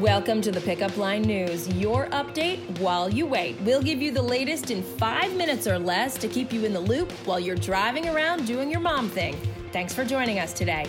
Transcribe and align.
Welcome 0.00 0.40
to 0.42 0.50
the 0.50 0.62
Pickup 0.62 0.96
Line 0.96 1.20
News, 1.20 1.68
your 1.74 2.06
update 2.06 2.78
while 2.78 3.10
you 3.10 3.26
wait. 3.26 3.60
We'll 3.60 3.82
give 3.82 4.00
you 4.00 4.10
the 4.12 4.22
latest 4.22 4.70
in 4.70 4.82
five 4.82 5.36
minutes 5.36 5.66
or 5.66 5.78
less 5.78 6.16
to 6.16 6.26
keep 6.26 6.54
you 6.54 6.64
in 6.64 6.72
the 6.72 6.80
loop 6.80 7.12
while 7.26 7.38
you're 7.38 7.54
driving 7.54 8.08
around 8.08 8.46
doing 8.46 8.70
your 8.70 8.80
mom 8.80 9.10
thing. 9.10 9.36
Thanks 9.74 9.92
for 9.92 10.02
joining 10.02 10.38
us 10.38 10.54
today. 10.54 10.86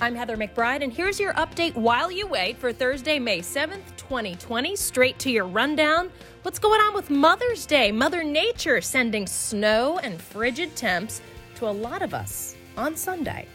I'm 0.00 0.14
Heather 0.14 0.38
McBride, 0.38 0.82
and 0.82 0.90
here's 0.90 1.20
your 1.20 1.34
update 1.34 1.74
while 1.74 2.10
you 2.10 2.26
wait 2.26 2.56
for 2.56 2.72
Thursday, 2.72 3.18
May 3.18 3.40
7th, 3.40 3.94
2020. 3.98 4.76
Straight 4.76 5.18
to 5.18 5.30
your 5.30 5.44
rundown. 5.44 6.10
What's 6.44 6.58
going 6.58 6.80
on 6.80 6.94
with 6.94 7.10
Mother's 7.10 7.66
Day? 7.66 7.92
Mother 7.92 8.24
Nature 8.24 8.80
sending 8.80 9.26
snow 9.26 9.98
and 9.98 10.18
frigid 10.18 10.74
temps 10.76 11.20
to 11.56 11.68
a 11.68 11.70
lot 11.70 12.00
of 12.00 12.14
us 12.14 12.56
on 12.78 12.96
Sunday. 12.96 13.46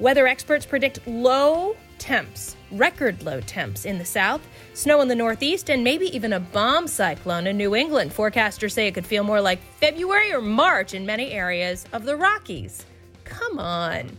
Weather 0.00 0.26
experts 0.26 0.64
predict 0.64 1.06
low 1.06 1.76
temps, 1.98 2.56
record 2.72 3.22
low 3.22 3.42
temps 3.42 3.84
in 3.84 3.98
the 3.98 4.04
south, 4.04 4.40
snow 4.72 5.02
in 5.02 5.08
the 5.08 5.14
northeast, 5.14 5.68
and 5.68 5.84
maybe 5.84 6.06
even 6.16 6.32
a 6.32 6.40
bomb 6.40 6.88
cyclone 6.88 7.46
in 7.46 7.58
New 7.58 7.74
England. 7.74 8.10
Forecasters 8.10 8.72
say 8.72 8.86
it 8.86 8.94
could 8.94 9.04
feel 9.04 9.24
more 9.24 9.42
like 9.42 9.60
February 9.78 10.32
or 10.32 10.40
March 10.40 10.94
in 10.94 11.04
many 11.04 11.32
areas 11.32 11.84
of 11.92 12.06
the 12.06 12.16
Rockies. 12.16 12.86
Come 13.24 13.58
on. 13.58 14.16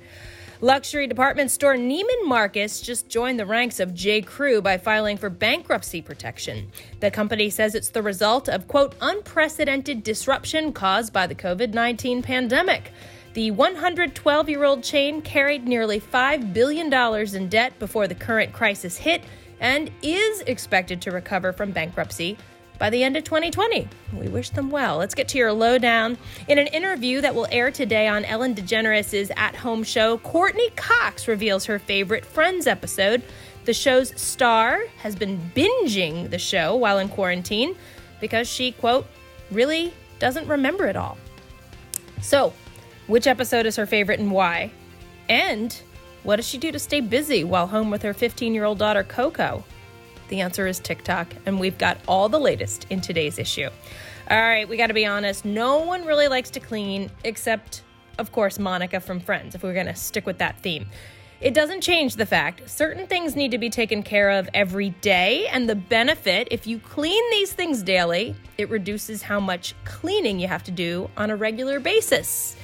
Luxury 0.63 1.07
department 1.07 1.49
store 1.49 1.75
Neiman 1.75 2.27
Marcus 2.27 2.81
just 2.81 3.09
joined 3.09 3.39
the 3.39 3.47
ranks 3.47 3.79
of 3.79 3.95
J. 3.95 4.21
Crew 4.21 4.61
by 4.61 4.77
filing 4.77 5.17
for 5.17 5.31
bankruptcy 5.31 6.03
protection. 6.03 6.71
The 6.99 7.09
company 7.09 7.49
says 7.49 7.73
it's 7.73 7.89
the 7.89 8.03
result 8.03 8.47
of, 8.47 8.67
quote, 8.67 8.93
unprecedented 9.01 10.03
disruption 10.03 10.73
caused 10.73 11.11
by 11.11 11.25
the 11.25 11.33
COVID 11.33 11.73
19 11.73 12.21
pandemic. 12.21 12.91
The 13.33 13.51
112 13.51 14.49
year 14.49 14.63
old 14.65 14.83
chain 14.83 15.21
carried 15.21 15.65
nearly 15.65 16.01
$5 16.01 16.53
billion 16.53 16.93
in 17.35 17.49
debt 17.49 17.79
before 17.79 18.07
the 18.07 18.15
current 18.15 18.51
crisis 18.51 18.97
hit 18.97 19.23
and 19.61 19.89
is 20.01 20.41
expected 20.41 21.01
to 21.03 21.11
recover 21.11 21.53
from 21.53 21.71
bankruptcy 21.71 22.37
by 22.77 22.89
the 22.89 23.03
end 23.03 23.15
of 23.15 23.23
2020. 23.23 23.87
We 24.17 24.27
wish 24.27 24.49
them 24.49 24.69
well. 24.69 24.97
Let's 24.97 25.15
get 25.15 25.29
to 25.29 25.37
your 25.37 25.53
lowdown. 25.53 26.17
In 26.49 26.57
an 26.57 26.67
interview 26.67 27.21
that 27.21 27.33
will 27.33 27.47
air 27.51 27.71
today 27.71 28.07
on 28.07 28.25
Ellen 28.25 28.53
DeGeneres' 28.53 29.31
at 29.37 29.55
home 29.55 29.83
show, 29.83 30.17
Courteney 30.17 30.71
Cox 30.71 31.27
reveals 31.27 31.63
her 31.65 31.79
favorite 31.79 32.25
Friends 32.25 32.67
episode. 32.67 33.21
The 33.63 33.73
show's 33.73 34.19
star 34.19 34.81
has 34.97 35.15
been 35.15 35.39
binging 35.55 36.31
the 36.31 36.39
show 36.39 36.75
while 36.75 36.97
in 36.97 37.07
quarantine 37.07 37.77
because 38.19 38.49
she, 38.49 38.71
quote, 38.73 39.05
really 39.51 39.93
doesn't 40.19 40.47
remember 40.47 40.87
it 40.87 40.95
all. 40.95 41.17
So, 42.21 42.51
which 43.11 43.27
episode 43.27 43.65
is 43.65 43.75
her 43.75 43.85
favorite 43.85 44.21
and 44.21 44.31
why? 44.31 44.71
And 45.27 45.77
what 46.23 46.37
does 46.37 46.47
she 46.47 46.57
do 46.57 46.71
to 46.71 46.79
stay 46.79 47.01
busy 47.01 47.43
while 47.43 47.67
home 47.67 47.91
with 47.91 48.03
her 48.03 48.13
15 48.13 48.53
year 48.53 48.63
old 48.63 48.77
daughter, 48.77 49.03
Coco? 49.03 49.65
The 50.29 50.39
answer 50.39 50.65
is 50.65 50.79
TikTok, 50.79 51.27
and 51.45 51.59
we've 51.59 51.77
got 51.77 51.97
all 52.07 52.29
the 52.29 52.39
latest 52.39 52.87
in 52.89 53.01
today's 53.01 53.37
issue. 53.37 53.69
All 54.29 54.39
right, 54.39 54.67
we 54.67 54.77
got 54.77 54.87
to 54.87 54.93
be 54.93 55.05
honest. 55.05 55.43
No 55.43 55.79
one 55.79 56.05
really 56.05 56.29
likes 56.29 56.51
to 56.51 56.61
clean, 56.61 57.11
except, 57.25 57.83
of 58.17 58.31
course, 58.31 58.57
Monica 58.57 59.01
from 59.01 59.19
Friends, 59.19 59.55
if 59.55 59.63
we're 59.63 59.73
going 59.73 59.87
to 59.87 59.95
stick 59.95 60.25
with 60.25 60.37
that 60.37 60.57
theme. 60.61 60.87
It 61.41 61.53
doesn't 61.53 61.81
change 61.81 62.15
the 62.15 62.25
fact 62.25 62.69
certain 62.69 63.07
things 63.07 63.35
need 63.35 63.51
to 63.51 63.57
be 63.57 63.69
taken 63.69 64.03
care 64.03 64.29
of 64.29 64.47
every 64.53 64.91
day, 65.01 65.47
and 65.47 65.67
the 65.67 65.75
benefit, 65.75 66.47
if 66.49 66.65
you 66.65 66.79
clean 66.79 67.29
these 67.31 67.51
things 67.51 67.83
daily, 67.83 68.35
it 68.57 68.69
reduces 68.69 69.23
how 69.23 69.41
much 69.41 69.75
cleaning 69.83 70.39
you 70.39 70.47
have 70.47 70.63
to 70.63 70.71
do 70.71 71.09
on 71.17 71.29
a 71.29 71.35
regular 71.35 71.81
basis. 71.81 72.55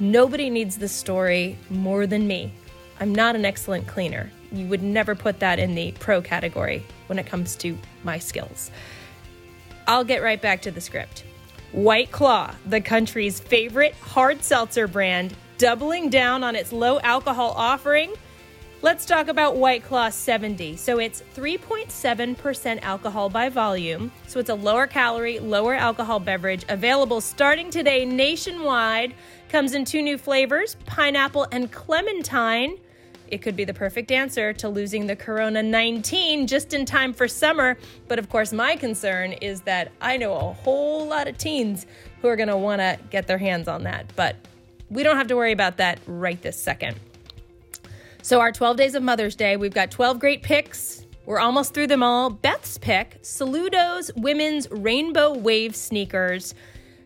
Nobody 0.00 0.50
needs 0.50 0.78
this 0.78 0.92
story 0.92 1.56
more 1.70 2.06
than 2.06 2.26
me. 2.26 2.52
I'm 3.00 3.14
not 3.14 3.36
an 3.36 3.44
excellent 3.44 3.86
cleaner. 3.86 4.30
You 4.50 4.66
would 4.66 4.82
never 4.82 5.14
put 5.14 5.40
that 5.40 5.58
in 5.58 5.74
the 5.74 5.92
pro 5.92 6.20
category 6.20 6.84
when 7.06 7.18
it 7.18 7.26
comes 7.26 7.56
to 7.56 7.78
my 8.02 8.18
skills. 8.18 8.70
I'll 9.86 10.04
get 10.04 10.22
right 10.22 10.40
back 10.40 10.62
to 10.62 10.70
the 10.70 10.80
script. 10.80 11.24
White 11.72 12.10
Claw, 12.10 12.54
the 12.66 12.80
country's 12.80 13.40
favorite 13.40 13.94
hard 13.94 14.42
seltzer 14.42 14.86
brand, 14.86 15.34
doubling 15.58 16.08
down 16.08 16.44
on 16.44 16.56
its 16.56 16.72
low 16.72 17.00
alcohol 17.00 17.52
offering. 17.56 18.12
Let's 18.84 19.06
talk 19.06 19.28
about 19.28 19.56
White 19.56 19.82
Claw 19.82 20.10
70. 20.10 20.76
So 20.76 20.98
it's 20.98 21.22
3.7% 21.34 22.82
alcohol 22.82 23.30
by 23.30 23.48
volume. 23.48 24.12
So 24.26 24.38
it's 24.38 24.50
a 24.50 24.54
lower 24.54 24.86
calorie, 24.86 25.38
lower 25.38 25.72
alcohol 25.72 26.20
beverage 26.20 26.66
available 26.68 27.22
starting 27.22 27.70
today 27.70 28.04
nationwide. 28.04 29.14
Comes 29.48 29.72
in 29.72 29.86
two 29.86 30.02
new 30.02 30.18
flavors 30.18 30.76
pineapple 30.84 31.46
and 31.50 31.72
clementine. 31.72 32.76
It 33.28 33.40
could 33.40 33.56
be 33.56 33.64
the 33.64 33.72
perfect 33.72 34.12
answer 34.12 34.52
to 34.52 34.68
losing 34.68 35.06
the 35.06 35.16
Corona 35.16 35.62
19 35.62 36.46
just 36.46 36.74
in 36.74 36.84
time 36.84 37.14
for 37.14 37.26
summer. 37.26 37.78
But 38.06 38.18
of 38.18 38.28
course, 38.28 38.52
my 38.52 38.76
concern 38.76 39.32
is 39.32 39.62
that 39.62 39.92
I 40.02 40.18
know 40.18 40.34
a 40.34 40.52
whole 40.52 41.06
lot 41.06 41.26
of 41.26 41.38
teens 41.38 41.86
who 42.20 42.28
are 42.28 42.36
going 42.36 42.50
to 42.50 42.58
want 42.58 42.80
to 42.80 42.98
get 43.08 43.28
their 43.28 43.38
hands 43.38 43.66
on 43.66 43.84
that. 43.84 44.12
But 44.14 44.36
we 44.90 45.02
don't 45.02 45.16
have 45.16 45.28
to 45.28 45.36
worry 45.36 45.52
about 45.52 45.78
that 45.78 46.00
right 46.06 46.42
this 46.42 46.62
second. 46.62 47.00
So, 48.24 48.40
our 48.40 48.52
12 48.52 48.78
days 48.78 48.94
of 48.94 49.02
Mother's 49.02 49.36
Day, 49.36 49.58
we've 49.58 49.74
got 49.74 49.90
12 49.90 50.18
great 50.18 50.42
picks. 50.42 51.04
We're 51.26 51.40
almost 51.40 51.74
through 51.74 51.88
them 51.88 52.02
all. 52.02 52.30
Beth's 52.30 52.78
pick 52.78 53.18
Saludo's 53.20 54.10
women's 54.16 54.66
rainbow 54.70 55.34
wave 55.34 55.76
sneakers. 55.76 56.54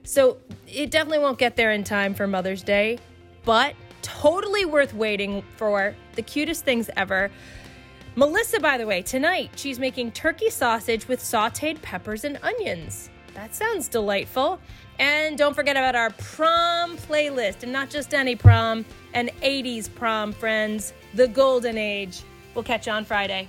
So, 0.05 0.37
it 0.69 0.93
definitely 0.93 1.19
won't 1.19 1.37
get 1.37 1.56
there 1.56 1.73
in 1.73 1.83
time 1.83 2.15
for 2.15 2.29
Mother's 2.29 2.62
Day, 2.62 3.01
but 3.45 3.75
totally 4.01 4.65
worth 4.65 4.95
waiting 4.95 5.43
for. 5.56 5.93
The 6.15 6.23
cutest 6.23 6.65
things 6.65 6.89
ever. 6.97 7.33
Melissa, 8.15 8.61
by 8.61 8.79
the 8.79 8.87
way, 8.87 9.03
tonight 9.03 9.50
she's 9.56 9.81
making 9.81 10.12
turkey 10.12 10.50
sausage 10.50 11.09
with 11.09 11.19
sauteed 11.19 11.83
peppers 11.83 12.23
and 12.23 12.39
onions. 12.45 13.11
That 13.38 13.54
sounds 13.54 13.87
delightful. 13.87 14.59
And 14.99 15.38
don't 15.38 15.54
forget 15.54 15.76
about 15.76 15.94
our 15.94 16.10
prom 16.10 16.97
playlist, 16.97 17.62
and 17.62 17.71
not 17.71 17.88
just 17.88 18.12
any 18.12 18.34
prom, 18.34 18.84
an 19.15 19.31
80s 19.43 19.94
prom, 19.94 20.32
friends, 20.32 20.93
the 21.15 21.28
golden 21.28 21.78
age. 21.78 22.22
We'll 22.56 22.65
catch 22.65 22.88
you 22.88 22.93
on 22.93 23.04
Friday. 23.04 23.49